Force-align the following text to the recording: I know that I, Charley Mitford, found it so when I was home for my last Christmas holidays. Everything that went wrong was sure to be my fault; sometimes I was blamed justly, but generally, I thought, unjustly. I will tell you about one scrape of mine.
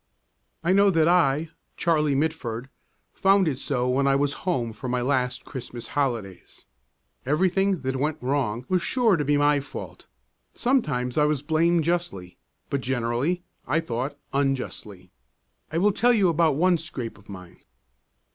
I 0.63 0.73
know 0.73 0.89
that 0.89 1.07
I, 1.07 1.49
Charley 1.77 2.15
Mitford, 2.15 2.69
found 3.13 3.47
it 3.47 3.59
so 3.59 3.87
when 3.87 4.07
I 4.07 4.15
was 4.15 4.33
home 4.49 4.73
for 4.73 4.89
my 4.89 4.99
last 5.03 5.45
Christmas 5.45 5.89
holidays. 5.89 6.65
Everything 7.23 7.81
that 7.81 7.95
went 7.97 8.17
wrong 8.19 8.65
was 8.67 8.81
sure 8.81 9.15
to 9.15 9.23
be 9.23 9.37
my 9.37 9.59
fault; 9.59 10.07
sometimes 10.53 11.19
I 11.19 11.25
was 11.25 11.43
blamed 11.43 11.83
justly, 11.83 12.39
but 12.71 12.81
generally, 12.81 13.43
I 13.67 13.79
thought, 13.79 14.17
unjustly. 14.33 15.11
I 15.71 15.77
will 15.77 15.91
tell 15.93 16.13
you 16.13 16.29
about 16.29 16.55
one 16.55 16.79
scrape 16.79 17.19
of 17.19 17.29
mine. 17.29 17.59